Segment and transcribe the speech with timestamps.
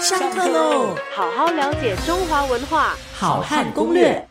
[0.00, 0.96] 上课喽！
[1.14, 4.28] 好好了解中华文化，好汉攻略。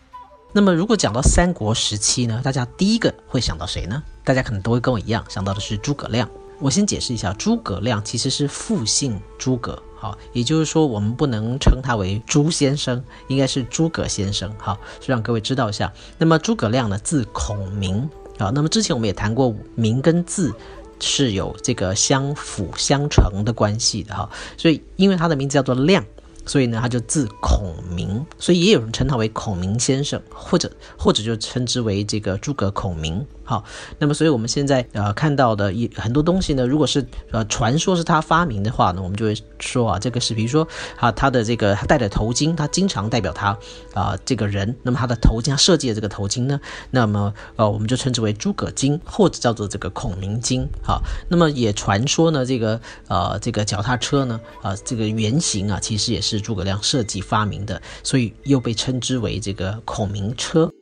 [0.51, 4.03] 那么，如果讲到三国时期呢，大家第一个会想到谁呢？
[4.25, 6.29] 大家可能都会跟我一样想到的是诸葛亮。
[6.59, 15.91] 我先解释一下，诸葛亮其实是复姓诸葛，好，也就是说我们不能称他为朱先生，应该是诸葛先生，好，是让各位知道一下。
[16.17, 18.07] 那么诸葛亮呢，字孔明，
[18.37, 20.53] 好，那么之前我们也谈过名跟字。
[20.99, 26.05] 是有这个相辅相成的关系的哈，所以因为它的名字叫做量，
[26.45, 33.25] 所以呢他就字孔明，所以也有人称他为孔明先生，或者或者就称之为这个诸葛孔明。
[33.45, 33.61] 好，
[33.99, 40.65] 那么所以我们现在呃看到的一很多东西呢，如果是呃传说是他发明的话呢，我们就会说啊，这个是比如说
[40.97, 43.57] 啊他的这个他戴的头巾，他经常代表他
[43.93, 46.57] 啊这个人，那么他的头巾他设计的这个头巾呢，
[46.89, 50.65] 那么呃我们就称之为诸葛巾，或者叫做这个孔明巾。
[50.81, 52.79] 好，那么也传说呢，这个
[53.09, 60.72] 呃这个脚踏车呢，啊这个原型啊，其实也是是诸葛亮设计发明的，所以又被称之为这个孔明车。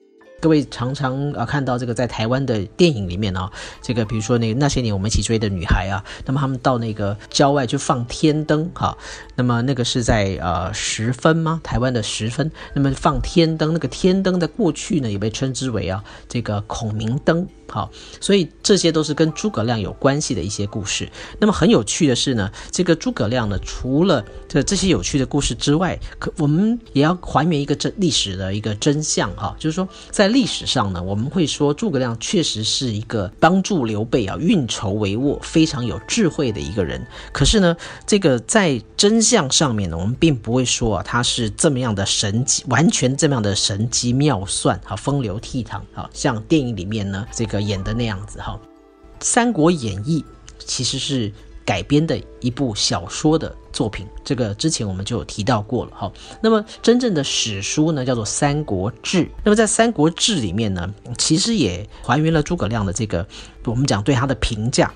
[0.42, 3.50] 各位常常啊看到这个在台湾的电影里面啊，
[3.82, 8.98] 这个比如说那那些年我们一起追的女孩啊，那么他们到那个郊外去放天灯哈，
[9.36, 11.62] 那么那个是在呃十分吗？
[11.64, 17.48] 台湾的十分，那么放天灯，那个天灯在过去呢也被称之为啊这个孔明灯。
[17.70, 17.90] 好，
[18.20, 21.10] 所以这些都是跟诸葛亮有关系的一些故事。
[21.40, 37.02] 那么很有趣的是呢，这个诸葛亮呢，除了这这些有趣的故事之外，可我们也要还原一个真历史的一个真相哈，就是说在历史上呢，我们会说诸葛亮确实是一个帮助刘备啊运筹帷幄、非常有智慧的一个人。
[37.32, 47.62] 可是呢，这个在真相上面呢，我们并不会说啊他是这么样的神机，完全这么样的神机妙算啊，风流倜傥啊，像电影里面呢这个。
[47.62, 48.60] 演的那样子哈，
[49.24, 50.20] 《三国演义》
[50.58, 51.32] 其实是
[51.66, 56.12] 改编的一部小说的作品，这个之前我们就有提到过了哈。
[56.42, 59.24] 那么真正的史书呢，叫做《三国志》。
[59.44, 63.26] 那么在《三国志》里面呢，其实也还原了诸葛亮的这个
[63.66, 64.92] 我们讲对他的评价。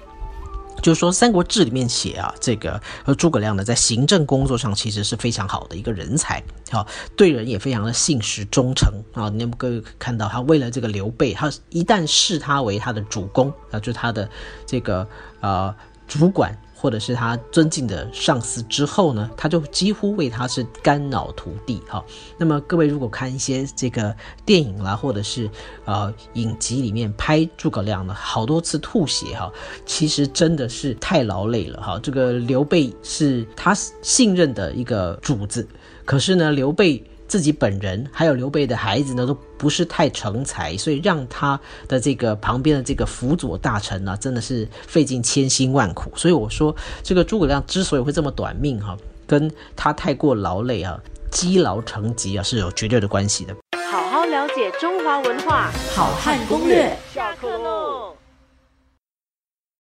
[0.82, 9.30] 就是说，《三国志》里面写啊，这个呃诸葛亮呢，在行政工作上其实是非常好的一个人才，好对人也非常的信实忠诚啊。
[9.30, 14.30] 你们各位看到，他为了这个刘备，他一旦视他为他的主公啊，就是他的
[14.66, 15.08] 这个
[15.40, 15.74] 呃
[16.08, 16.58] 主管。
[16.78, 22.04] 或者是他尊敬的上司之后呢，他就几乎为他是肝脑涂地哈。
[22.38, 25.50] 那么各位如果看一些这个电影啦，或者是
[25.86, 29.52] 呃影集里面拍诸葛亮的好多次吐血哈，
[29.84, 31.98] 其实真的是太劳累了哈。
[32.04, 33.74] 这个刘备是他
[34.04, 35.68] 信任的一个主子，
[36.04, 37.04] 可是呢，刘备。
[37.28, 46.12] 自己本人还有刘备的孩子呢，都不是太成才，所以让他的这个旁边的这个辅佐大臣呢，真的是费尽千辛万苦。
[46.16, 51.00] 所以我说，这个诸葛亮之所以会这么短命哈，跟他太过劳累啊，
[51.32, 53.56] 积劳成疾啊，是有绝对的关系的。
[53.92, 56.98] 好好了解中华文化，好汉攻略。
[57.14, 58.15] 下课喽。